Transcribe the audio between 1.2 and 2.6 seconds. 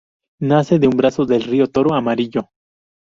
del río Toro Amarillo.